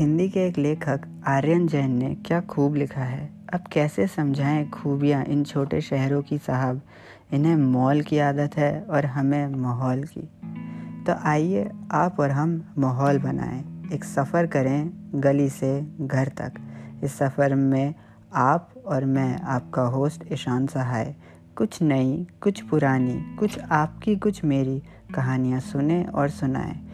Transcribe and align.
हिंदी 0.00 0.28
के 0.28 0.40
एक 0.40 0.58
लेखक 0.58 1.00
आर्यन 1.26 1.66
जैन 1.66 1.90
ने 1.90 2.14
क्या 2.14 2.40
खूब 2.40 2.74
लिखा 2.74 3.00
है? 3.00 3.30
अब 3.54 3.60
कैसे 3.72 4.06
समझाएँ 4.06 4.68
खूबियाँ 4.68 5.24
इन 5.24 5.44
छोटे 5.44 5.80
शहरों 5.80 6.22
की 6.22 6.38
साहब? 6.38 6.82
इन्हें 7.32 7.56
मॉल 7.56 8.00
की 8.02 8.18
आदत 8.18 8.56
है 8.56 8.82
और 8.82 9.06
हमें 9.06 9.46
माहौल 9.46 10.04
की। 10.04 10.20
तो 11.04 11.14
आइए 11.24 11.70
आप 11.92 12.20
और 12.20 12.30
हम 12.30 12.74
माहौल 12.78 13.18
बनाएँ। 13.18 13.64
एक 13.92 14.04
सफ़र 14.04 14.46
करें 14.46 14.90
गली 15.14 15.48
से 15.48 15.86
घर 16.00 16.28
तक। 16.28 16.52
इस 17.04 17.14
सफ़र 17.14 17.54
में 17.54 17.94
आप 18.34 18.70
और 18.86 19.04
मैं, 19.04 19.38
आपका 19.38 19.82
होस्ट 19.82 20.24
ईशान 20.32 20.66
सहाय। 20.66 21.14
कुछ 21.56 21.82
नई, 21.82 22.26
कुछ 22.40 22.60
पुरानी, 22.60 23.36
कुछ 23.38 23.60
आपकी, 23.60 24.16
कुछ 24.16 24.44
मेरी 24.44 24.82
कहानियाँ 25.14 25.60
सुने 25.60 26.04
और 26.04 26.28
सुनाएँ। 26.28 26.89